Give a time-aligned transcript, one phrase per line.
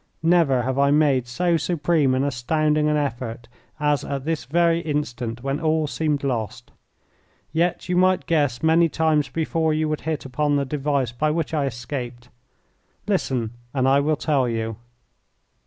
[0.23, 3.47] Never have I made so supreme and astounding an effort
[3.79, 6.71] as at this very instant when all seemed lost.
[7.53, 11.53] Yet you might guess many times before you would hit upon the device by which
[11.53, 12.31] I escaped them.
[13.05, 14.77] Listen and I will tell you.